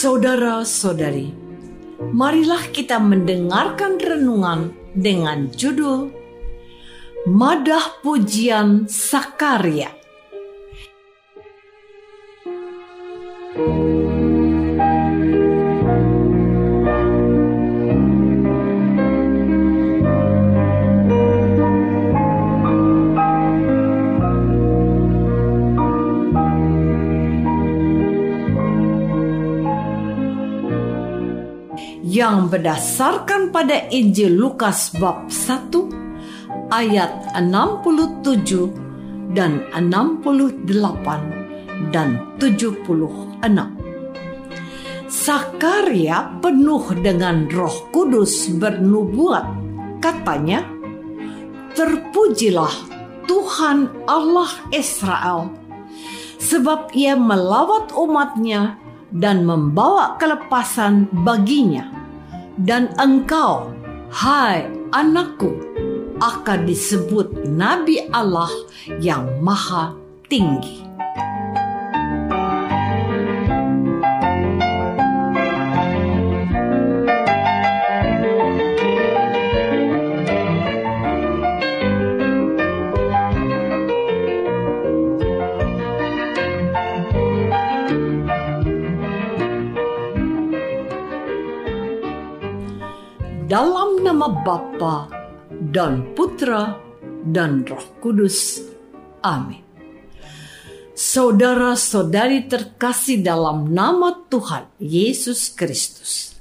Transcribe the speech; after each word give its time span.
Saudara-saudari, 0.00 1.28
marilah 2.16 2.72
kita 2.72 2.96
mendengarkan 2.96 4.00
renungan 4.00 4.72
dengan 4.96 5.52
judul 5.52 6.08
Madah 7.28 8.00
Pujian 8.00 8.88
Sakaria. 8.88 9.92
Yang 32.10 32.50
berdasarkan 32.50 33.54
pada 33.54 33.86
Injil 33.86 34.34
Lukas 34.34 34.90
bab 34.98 35.30
1 35.30 35.70
ayat 36.74 37.38
67 37.38 39.30
dan 39.30 39.62
68 39.70 40.66
dan 41.94 42.18
76. 42.42 43.46
Sakaria 45.06 46.34
penuh 46.42 46.82
dengan 46.98 47.46
roh 47.46 47.86
kudus 47.94 48.50
bernubuat. 48.58 49.46
Katanya, 50.02 50.66
Terpujilah 51.78 52.74
Tuhan 53.30 53.86
Allah 54.10 54.50
Israel, 54.74 55.54
sebab 56.42 56.90
ia 56.90 57.14
melawat 57.14 57.94
umatnya 57.94 58.82
dan 59.14 59.46
membawa 59.46 60.18
kelepasan 60.18 61.06
baginya 61.14 61.99
dan 62.64 62.92
engkau, 63.00 63.72
hai 64.12 64.68
anakku, 64.92 65.48
akan 66.20 66.68
disebut 66.68 67.48
Nabi 67.48 68.04
Allah 68.12 68.50
yang 69.00 69.40
Maha 69.40 69.96
Tinggi. 70.28 70.89
Dalam 93.60 94.00
nama 94.00 94.24
Bapa 94.40 95.12
dan 95.52 96.16
Putra 96.16 96.80
dan 97.28 97.60
Roh 97.68 98.00
Kudus. 98.00 98.64
Amin. 99.20 99.60
Saudara-saudari 100.96 102.48
terkasih 102.48 103.20
dalam 103.20 103.68
nama 103.68 104.16
Tuhan 104.32 104.64
Yesus 104.80 105.52
Kristus. 105.52 106.40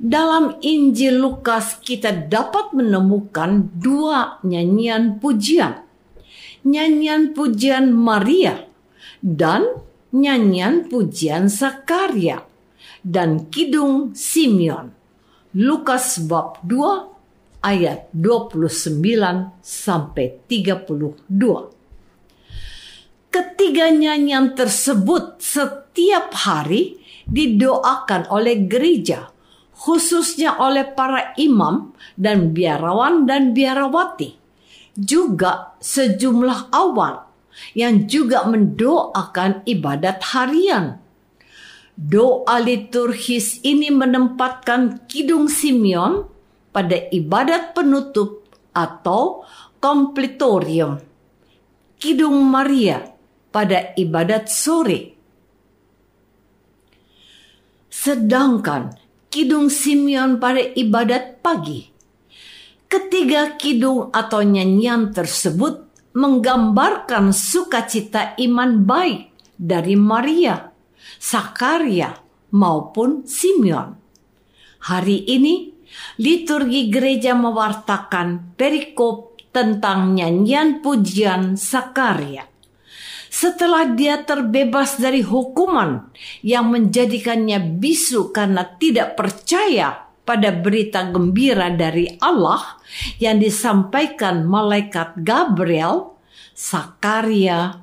Dalam 0.00 0.56
Injil 0.64 1.20
Lukas 1.20 1.76
kita 1.76 2.16
dapat 2.16 2.72
menemukan 2.72 3.68
dua 3.76 4.40
nyanyian 4.48 5.20
pujian. 5.20 5.84
Nyanyian 6.64 7.36
pujian 7.36 7.92
Maria 7.92 8.64
dan 9.20 9.84
nyanyian 10.16 10.88
pujian 10.88 11.52
Zakaria 11.52 12.48
dan 13.04 13.52
kidung 13.52 14.16
Simeon 14.16 14.96
Lukas 15.56 16.20
bab 16.28 16.60
2 16.60 17.64
ayat 17.64 18.12
29 18.12 19.00
sampai 19.64 20.44
32. 20.44 21.24
Ketiga 23.32 23.88
nyanyian 23.88 24.52
tersebut 24.52 25.40
setiap 25.40 26.36
hari 26.36 27.00
didoakan 27.24 28.28
oleh 28.28 28.68
gereja, 28.68 29.32
khususnya 29.72 30.60
oleh 30.60 30.84
para 30.84 31.32
imam 31.40 31.96
dan 32.12 32.52
biarawan 32.52 33.24
dan 33.24 33.56
biarawati. 33.56 34.36
Juga 35.00 35.80
sejumlah 35.80 36.76
awal 36.76 37.24
yang 37.72 38.04
juga 38.04 38.44
mendoakan 38.44 39.64
ibadat 39.64 40.20
harian 40.36 41.07
Doa 41.98 42.62
liturgis 42.62 43.58
ini 43.66 43.90
menempatkan 43.90 45.10
Kidung 45.10 45.50
Simeon 45.50 46.30
pada 46.70 46.94
ibadat 47.10 47.74
penutup 47.74 48.46
atau 48.70 49.42
komplitorium. 49.82 51.02
Kidung 51.98 52.38
Maria 52.46 53.02
pada 53.50 53.98
ibadat 53.98 54.46
sore. 54.46 55.18
Sedangkan 57.90 58.94
Kidung 59.26 59.66
Simeon 59.66 60.38
pada 60.38 60.62
ibadat 60.78 61.42
pagi. 61.42 61.90
Ketiga 62.86 63.58
kidung 63.58 64.14
atau 64.14 64.46
nyanyian 64.46 65.10
tersebut 65.10 65.82
menggambarkan 66.14 67.34
sukacita 67.34 68.38
iman 68.38 68.86
baik 68.86 69.34
dari 69.58 69.98
Maria 69.98 70.67
Sakaria 71.18 72.14
maupun 72.54 73.26
Simeon. 73.26 73.98
Hari 74.86 75.26
ini 75.26 75.74
liturgi 76.22 76.88
gereja 76.88 77.34
mewartakan 77.34 78.54
perikop 78.54 79.36
tentang 79.50 80.14
nyanyian 80.14 80.80
pujian 80.80 81.58
Sakaria. 81.58 82.46
setelah 83.28 83.92
dia 83.94 84.24
terbebas 84.24 84.96
dari 84.98 85.20
hukuman 85.20 86.10
yang 86.42 86.72
menjadikannya 86.72 87.78
bisu 87.78 88.32
karena 88.34 88.64
tidak 88.66 89.14
percaya 89.14 90.08
pada 90.26 90.50
berita 90.50 91.06
gembira 91.06 91.70
dari 91.70 92.18
Allah 92.18 92.82
yang 93.22 93.38
disampaikan 93.38 94.42
malaikat 94.42 95.22
Gabriel, 95.22 96.18
Sakaria, 96.50 97.78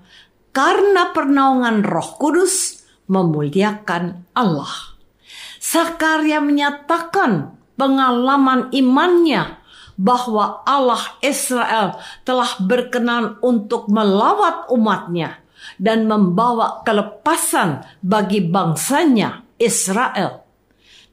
karena 0.51 1.15
pernaungan 1.15 1.87
Roh 1.87 2.19
Kudus 2.19 2.74
memuliakan 3.05 4.25
Allah. 4.33 4.95
Sakaria 5.61 6.39
menyatakan 6.39 7.57
pengalaman 7.75 8.69
imannya 8.69 9.57
bahwa 9.95 10.61
Allah 10.67 11.01
Israel 11.23 11.97
telah 12.27 12.59
berkenan 12.59 13.39
untuk 13.39 13.87
melawat 13.87 14.67
umatnya 14.69 15.39
dan 15.79 16.05
membawa 16.05 16.83
kelepasan 16.83 17.83
bagi 18.03 18.43
bangsanya 18.43 19.43
Israel. 19.57 20.43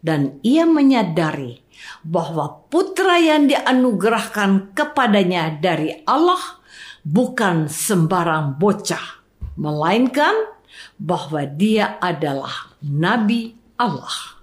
Dan 0.03 0.43
ia 0.43 0.67
menyadari 0.67 1.63
bahwa 2.03 2.67
putra 2.67 3.23
yang 3.23 3.47
dianugerahkan 3.47 4.75
kepadanya 4.75 5.63
dari 5.63 6.03
Allah 6.03 6.59
bukan 7.07 7.71
sembarang 7.71 8.59
bocah, 8.59 9.23
melainkan 9.59 10.35
bahwa 10.97 11.45
dia 11.45 11.99
adalah 11.99 12.73
nabi 12.83 13.55
Allah. 13.77 14.43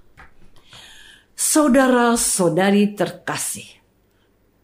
Saudara-saudari 1.40 3.00
terkasih, 3.00 3.80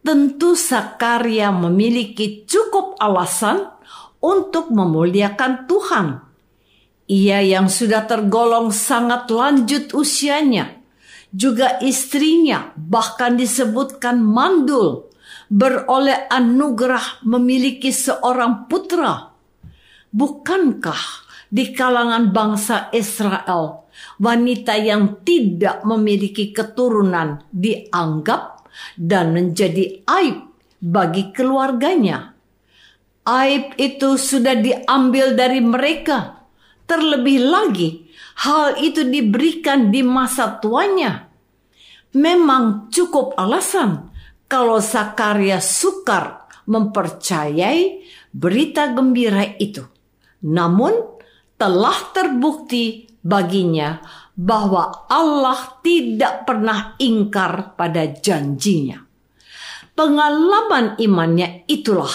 tentu 0.04 0.60
Sakaria 0.60 1.50
memiliki 1.50 2.44
cukup 2.44 3.00
alasan 3.00 3.72
untuk 4.20 4.76
memuliakan 4.76 5.66
Tuhan. 5.66 6.08
Ia 7.06 7.40
yang 7.46 7.72
sudah 7.72 8.04
tergolong 8.10 8.74
sangat 8.74 9.30
lanjut 9.32 9.94
usianya, 9.96 10.82
juga 11.32 11.80
istrinya 11.80 12.74
bahkan 12.76 13.38
disebutkan 13.40 14.20
mandul, 14.20 15.10
beroleh 15.48 16.28
anugerah 16.28 17.24
memiliki 17.24 17.94
seorang 17.94 18.66
putra. 18.66 19.32
Bukankah 20.10 21.25
di 21.56 21.72
kalangan 21.72 22.36
bangsa 22.36 22.92
Israel, 22.92 23.88
wanita 24.20 24.76
yang 24.76 25.24
tidak 25.24 25.88
memiliki 25.88 26.52
keturunan 26.52 27.48
dianggap 27.48 28.68
dan 29.00 29.32
menjadi 29.32 30.04
aib 30.04 30.52
bagi 30.84 31.32
keluarganya. 31.32 32.36
Aib 33.24 33.80
itu 33.80 34.20
sudah 34.20 34.60
diambil 34.60 35.40
dari 35.40 35.64
mereka. 35.64 36.44
Terlebih 36.84 37.40
lagi, 37.48 38.04
hal 38.44 38.76
itu 38.84 39.08
diberikan 39.08 39.96
di 39.96 40.04
masa 40.04 40.60
tuanya. 40.60 41.32
Memang 42.14 42.92
cukup 42.92 43.32
alasan 43.40 44.12
kalau 44.52 44.84
Sakaria 44.84 45.64
sukar 45.64 46.52
mempercayai 46.68 48.06
berita 48.36 48.92
gembira 48.94 49.56
itu. 49.58 49.82
Namun, 50.46 51.15
telah 51.56 52.12
terbukti 52.12 53.08
baginya 53.24 54.00
bahwa 54.36 55.08
Allah 55.08 55.80
tidak 55.80 56.44
pernah 56.44 57.00
ingkar 57.00 57.74
pada 57.80 58.04
janjinya. 58.12 59.00
Pengalaman 59.96 61.00
imannya 61.00 61.64
itulah 61.72 62.12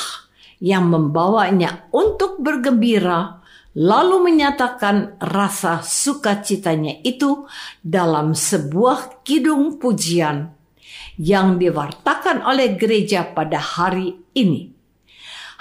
yang 0.60 0.92
membawanya 0.92 1.88
untuk 1.96 2.44
bergembira, 2.44 3.40
lalu 3.72 4.28
menyatakan 4.28 5.16
rasa 5.16 5.80
sukacitanya 5.80 7.00
itu 7.00 7.48
dalam 7.80 8.36
sebuah 8.36 9.24
kidung 9.24 9.80
pujian 9.80 10.52
yang 11.16 11.56
diwartakan 11.56 12.44
oleh 12.44 12.76
gereja 12.76 13.24
pada 13.32 13.56
hari 13.56 14.12
ini. 14.36 14.76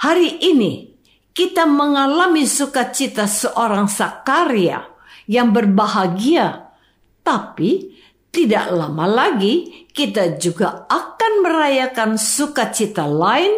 Hari 0.04 0.44
ini 0.44 0.89
kita 1.34 1.66
mengalami 1.66 2.44
sukacita 2.46 3.26
seorang 3.30 3.86
Sakaria 3.86 4.86
yang 5.30 5.54
berbahagia, 5.54 6.74
tapi 7.22 7.94
tidak 8.30 8.70
lama 8.70 9.06
lagi 9.10 9.86
kita 9.90 10.38
juga 10.38 10.86
akan 10.86 11.32
merayakan 11.42 12.14
sukacita 12.14 13.06
lain 13.06 13.50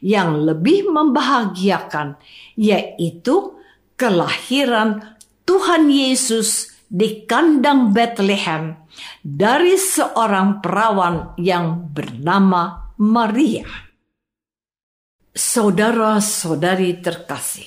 yang 0.00 0.44
lebih 0.44 0.88
membahagiakan, 0.88 2.16
yaitu 2.56 3.56
kelahiran 3.96 5.16
Tuhan 5.44 5.92
Yesus 5.92 6.72
di 6.88 7.24
kandang 7.28 7.92
Bethlehem 7.92 8.80
dari 9.20 9.76
seorang 9.76 10.64
perawan 10.64 11.36
yang 11.36 11.92
bernama 11.92 12.92
Maria. 12.96 13.93
Saudara-saudari 15.34 17.02
terkasih, 17.02 17.66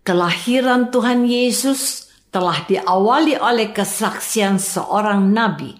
kelahiran 0.00 0.88
Tuhan 0.88 1.28
Yesus 1.28 2.08
telah 2.32 2.64
diawali 2.64 3.36
oleh 3.36 3.68
kesaksian 3.68 4.56
seorang 4.56 5.28
nabi. 5.28 5.76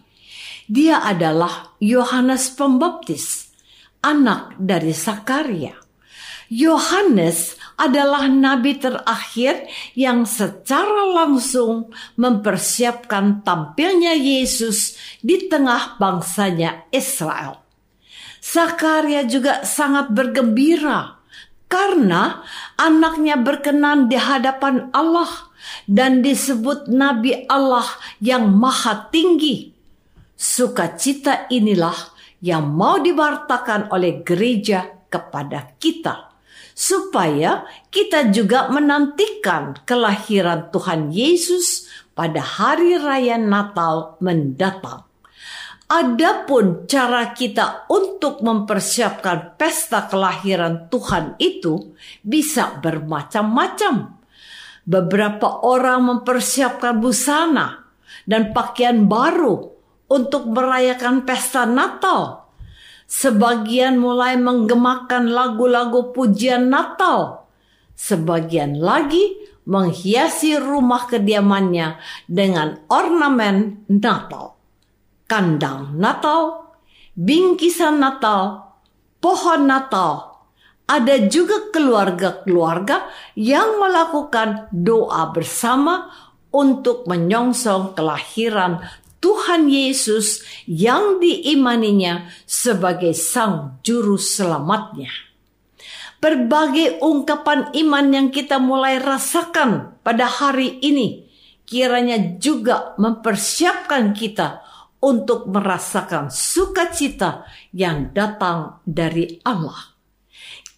Dia 0.69 1.01
adalah 1.01 1.73
Yohanes 1.81 2.53
Pembaptis, 2.53 3.49
anak 4.05 4.61
dari 4.61 4.93
Sakaria. 4.93 5.73
Yohanes 6.53 7.57
adalah 7.81 8.29
nabi 8.29 8.77
terakhir 8.77 9.73
yang 9.97 10.29
secara 10.29 11.17
langsung 11.17 11.89
mempersiapkan 12.21 13.41
tampilnya 13.41 14.13
Yesus 14.21 15.01
di 15.25 15.49
tengah 15.49 15.97
bangsanya 15.97 16.93
Israel. 16.93 17.60
Sakaria 18.41 19.29
juga 19.29 19.63
sangat 19.69 20.11
bergembira 20.11 21.21
karena 21.71 22.43
anaknya 22.81 23.39
berkenan 23.39 24.09
di 24.09 24.17
hadapan 24.17 24.89
Allah 24.91 25.29
dan 25.85 26.25
disebut 26.25 26.89
nabi 26.89 27.45
Allah 27.47 27.87
yang 28.19 28.49
maha 28.51 29.13
tinggi. 29.13 29.71
Sukacita 30.41 31.53
inilah 31.53 31.95
yang 32.41 32.65
mau 32.65 32.97
diwartakan 32.97 33.93
oleh 33.93 34.25
gereja 34.25 34.89
kepada 35.13 35.77
kita 35.77 36.33
supaya 36.73 37.69
kita 37.93 38.33
juga 38.33 38.73
menantikan 38.73 39.77
kelahiran 39.85 40.73
Tuhan 40.73 41.13
Yesus 41.13 41.85
pada 42.17 42.41
hari 42.41 42.97
raya 42.97 43.37
Natal 43.37 44.17
mendatang. 44.25 45.10
Adapun 45.91 46.87
cara 46.87 47.35
kita 47.35 47.91
untuk 47.91 48.47
mempersiapkan 48.47 49.59
pesta 49.59 50.07
kelahiran 50.07 50.87
Tuhan 50.87 51.35
itu 51.43 51.99
bisa 52.23 52.79
bermacam-macam. 52.79 54.23
Beberapa 54.87 55.67
orang 55.67 56.07
mempersiapkan 56.07 56.95
busana 57.03 57.91
dan 58.23 58.55
pakaian 58.55 59.11
baru 59.11 59.67
untuk 60.07 60.47
merayakan 60.55 61.27
pesta 61.27 61.67
Natal. 61.67 62.47
Sebagian 63.11 63.99
mulai 63.99 64.39
menggemakan 64.39 65.35
lagu-lagu 65.35 66.15
pujian 66.15 66.71
Natal. 66.71 67.51
Sebagian 67.99 68.79
lagi 68.79 69.43
menghiasi 69.67 70.55
rumah 70.55 71.11
kediamannya 71.11 71.99
dengan 72.31 72.79
ornamen 72.87 73.91
Natal. 73.91 74.60
Kandang 75.31 75.95
Natal, 75.95 76.75
bingkisan 77.15 78.03
Natal, 78.03 78.75
pohon 79.23 79.63
Natal, 79.63 80.43
ada 80.91 81.23
juga 81.31 81.71
keluarga-keluarga 81.71 83.07
yang 83.39 83.79
melakukan 83.79 84.67
doa 84.75 85.31
bersama 85.31 86.11
untuk 86.51 87.07
menyongsong 87.07 87.95
kelahiran 87.95 88.83
Tuhan 89.23 89.71
Yesus 89.71 90.43
yang 90.67 91.23
diimaninya 91.23 92.27
sebagai 92.43 93.15
Sang 93.15 93.79
Juru 93.87 94.19
Selamatnya. 94.19 95.15
Berbagai 96.19 96.99
ungkapan 96.99 97.71
iman 97.71 98.07
yang 98.11 98.29
kita 98.35 98.59
mulai 98.59 98.99
rasakan 98.99 99.95
pada 100.03 100.27
hari 100.27 100.83
ini 100.83 101.31
kiranya 101.71 102.19
juga 102.43 102.99
mempersiapkan 102.99 104.11
kita 104.11 104.70
untuk 105.01 105.49
merasakan 105.49 106.29
sukacita 106.29 107.49
yang 107.73 108.13
datang 108.13 108.85
dari 108.85 109.41
Allah 109.45 109.91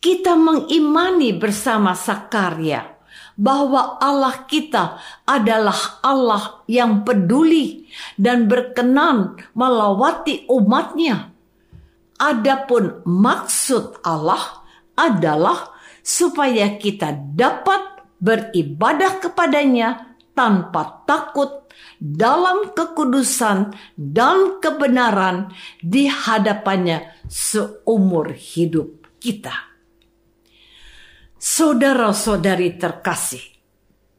kita 0.02 0.34
mengimani 0.34 1.30
bersama 1.30 1.94
Sakarya 1.94 2.98
bahwa 3.38 4.02
Allah 4.02 4.44
kita 4.50 4.98
adalah 5.22 6.02
Allah 6.02 6.66
yang 6.66 7.06
peduli 7.06 7.86
dan 8.18 8.50
berkenan 8.50 9.38
melawati 9.54 10.50
umatnya. 10.50 11.30
Adapun 12.18 13.06
maksud 13.06 14.02
Allah 14.02 14.66
adalah 14.98 15.70
supaya 16.02 16.76
kita 16.76 17.14
dapat 17.38 18.02
beribadah 18.18 19.22
kepadanya 19.22 20.12
tanpa 20.32 21.04
takut 21.08 21.68
dalam 22.02 22.74
kekudusan 22.74 23.72
dan 23.94 24.58
kebenaran 24.58 25.54
di 25.78 26.10
hadapannya 26.10 27.14
seumur 27.30 28.34
hidup 28.34 29.06
kita. 29.22 29.54
Saudara-saudari 31.38 32.78
terkasih, 32.78 33.42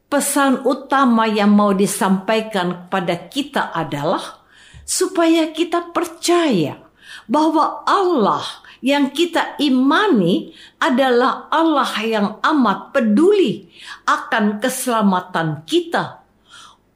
pesan 0.08 0.64
utama 0.64 1.24
yang 1.24 1.52
mau 1.52 1.72
disampaikan 1.72 2.88
kepada 2.88 3.16
kita 3.32 3.72
adalah 3.72 4.44
supaya 4.84 5.48
kita 5.48 5.92
percaya 5.92 6.84
bahwa 7.24 7.84
Allah 7.88 8.44
yang 8.84 9.16
kita 9.16 9.56
imani 9.56 10.52
adalah 10.76 11.48
Allah 11.48 11.92
yang 12.04 12.28
amat 12.44 12.92
peduli 12.92 13.72
akan 14.04 14.60
keselamatan 14.60 15.64
kita. 15.64 16.20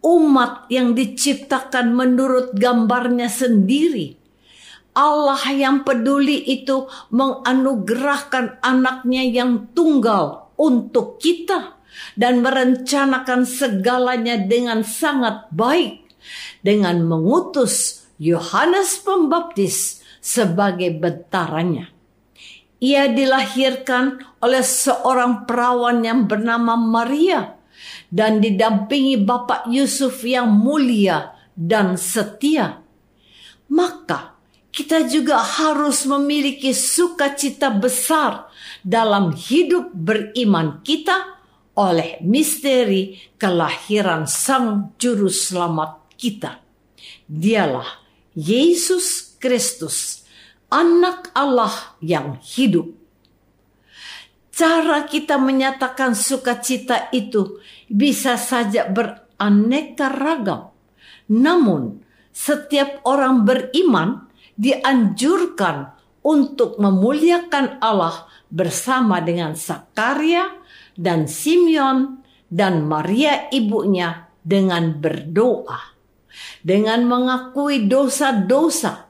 Umat 0.04 0.68
yang 0.71 0.95
diciptakan 0.95 1.90
menurut 1.90 2.54
gambarnya 2.54 3.26
sendiri 3.26 4.18
Allah 4.99 5.38
yang 5.54 5.87
peduli 5.87 6.42
itu 6.42 6.90
menganugerahkan 7.14 8.59
anaknya 8.59 9.23
yang 9.23 9.71
tunggal 9.71 10.50
untuk 10.59 11.23
kita 11.23 11.78
dan 12.18 12.42
merencanakan 12.42 13.47
segalanya 13.47 14.35
dengan 14.35 14.83
sangat 14.83 15.47
baik 15.54 16.02
dengan 16.66 17.07
mengutus 17.07 18.02
Yohanes 18.18 18.99
Pembaptis 19.07 19.98
sebagai 20.28 20.92
bentaranya. 20.92 21.88
Ia 22.78 23.08
dilahirkan 23.11 24.20
oleh 24.44 24.62
seorang 24.62 25.49
perawan 25.49 26.04
yang 26.04 26.28
bernama 26.28 26.76
Maria 26.76 27.56
dan 28.12 28.38
didampingi 28.44 29.18
Bapak 29.25 29.66
Yusuf 29.73 30.23
yang 30.23 30.52
mulia 30.52 31.35
dan 31.56 31.97
setia. 31.99 32.85
Maka 33.73 34.38
kita 34.70 35.11
juga 35.11 35.42
harus 35.42 36.06
memiliki 36.06 36.70
sukacita 36.70 37.75
besar 37.75 38.47
dalam 38.87 39.35
hidup 39.35 39.90
beriman 39.90 40.78
kita 40.87 41.40
oleh 41.75 42.23
misteri 42.23 43.18
kelahiran 43.35 44.30
Sang 44.30 44.94
Juru 45.02 45.26
Selamat 45.26 46.14
kita. 46.14 46.62
Dialah 47.26 48.06
Yesus 48.38 49.35
Kristus, 49.38 50.17
Anak 50.68 51.32
Allah 51.32 51.96
yang 52.04 52.37
hidup. 52.44 52.92
Cara 54.52 55.08
kita 55.08 55.40
menyatakan 55.40 56.12
sukacita 56.12 57.08
itu 57.08 57.56
bisa 57.88 58.37
saja 58.37 58.84
beraneka 58.84 60.12
ragam. 60.12 60.76
Namun, 61.32 62.04
setiap 62.37 63.00
orang 63.08 63.48
beriman 63.48 64.28
dianjurkan 64.60 65.96
untuk 66.20 66.76
memuliakan 66.76 67.80
Allah 67.80 68.28
bersama 68.52 69.25
dengan 69.25 69.56
Sakaria 69.56 70.52
dan 70.92 71.25
Simeon 71.25 72.20
dan 72.52 72.84
Maria 72.84 73.48
ibunya 73.48 74.28
dengan 74.44 75.00
berdoa, 75.00 75.96
dengan 76.60 77.08
mengakui 77.08 77.88
dosa-dosa 77.88 79.07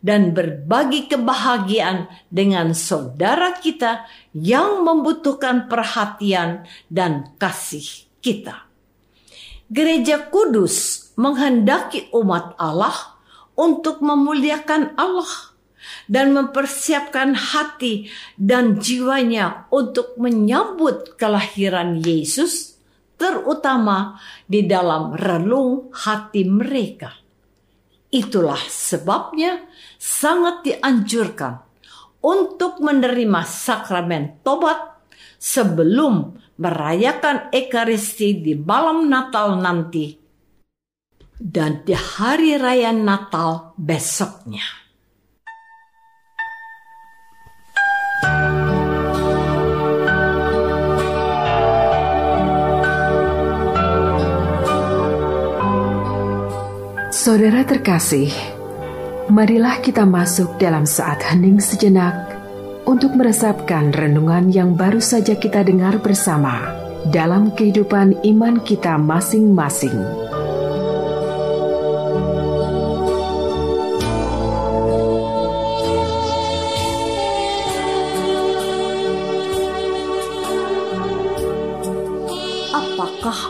dan 0.00 0.32
berbagi 0.32 1.08
kebahagiaan 1.08 2.08
dengan 2.32 2.72
saudara 2.72 3.56
kita 3.56 4.08
yang 4.32 4.84
membutuhkan 4.84 5.68
perhatian 5.68 6.64
dan 6.88 7.36
kasih 7.36 7.84
kita. 8.24 8.68
Gereja 9.70 10.26
Kudus 10.32 11.08
menghendaki 11.14 12.10
umat 12.16 12.58
Allah 12.58 13.20
untuk 13.54 14.00
memuliakan 14.00 14.96
Allah 14.96 15.52
dan 16.08 16.32
mempersiapkan 16.34 17.36
hati 17.36 18.10
dan 18.34 18.80
jiwanya 18.80 19.70
untuk 19.70 20.16
menyambut 20.16 21.14
kelahiran 21.20 22.00
Yesus, 22.00 22.80
terutama 23.20 24.18
di 24.48 24.64
dalam 24.64 25.14
relung 25.14 25.92
hati 25.92 26.48
mereka. 26.48 27.19
Itulah 28.10 28.58
sebabnya 28.66 29.70
sangat 29.94 30.66
dianjurkan 30.66 31.62
untuk 32.26 32.82
menerima 32.82 33.46
sakramen 33.46 34.42
tobat 34.42 34.98
sebelum 35.38 36.34
merayakan 36.58 37.48
Ekaristi 37.54 38.42
di 38.42 38.58
malam 38.58 39.06
Natal 39.06 39.56
nanti 39.62 40.20
dan 41.40 41.86
di 41.86 41.96
hari 41.96 42.60
raya 42.60 42.92
Natal 42.92 43.72
besoknya. 43.80 44.79
Saudara 57.20 57.60
terkasih, 57.68 58.32
marilah 59.28 59.76
kita 59.84 60.08
masuk 60.08 60.56
dalam 60.56 60.88
saat 60.88 61.20
hening 61.20 61.60
sejenak 61.60 62.16
untuk 62.88 63.12
meresapkan 63.12 63.92
renungan 63.92 64.48
yang 64.48 64.72
baru 64.72 65.04
saja 65.04 65.36
kita 65.36 65.60
dengar 65.60 66.00
bersama 66.00 66.72
dalam 67.12 67.52
kehidupan 67.52 68.24
iman 68.24 68.64
kita 68.64 68.96
masing-masing. 68.96 70.00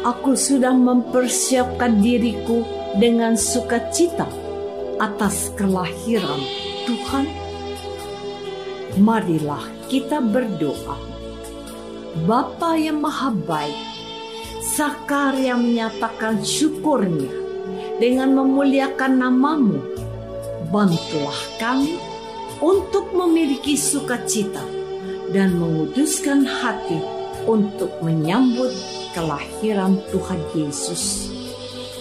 aku 0.01 0.35
sudah 0.35 0.75
mempersiapkan 0.75 2.03
diriku 2.03 2.80
dengan 2.99 3.39
sukacita 3.39 4.27
atas 4.99 5.53
kelahiran 5.55 6.43
Tuhan? 6.89 7.27
Marilah 8.99 9.63
kita 9.87 10.19
berdoa. 10.19 10.99
Bapa 12.27 12.75
yang 12.75 12.99
maha 12.99 13.31
baik, 13.31 13.79
Sakaria 14.61 15.55
menyatakan 15.55 16.43
syukurnya 16.43 17.31
dengan 18.03 18.35
memuliakan 18.35 19.23
namamu. 19.23 19.79
Bantulah 20.75 21.39
kami 21.63 21.99
untuk 22.59 23.15
memiliki 23.15 23.79
sukacita 23.79 24.63
dan 25.31 25.55
menguduskan 25.59 26.43
hati 26.43 26.99
untuk 27.47 27.91
menyambut 28.03 28.75
kelahiran 29.15 29.99
Tuhan 30.11 30.41
Yesus, 30.55 31.33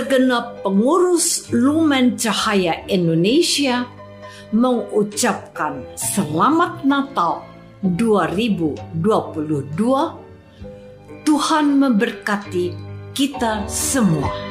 Segenap 0.00 0.64
pengurus 0.64 1.52
Lumen 1.52 2.16
Cahaya 2.16 2.88
Indonesia 2.88 3.84
mengucapkan 4.48 5.84
Selamat 5.92 6.80
Natal 6.88 7.44
2022. 7.84 8.96
Tuhan 11.28 11.66
memberkati 11.76 12.72
kita 13.12 13.68
semua. 13.68 14.49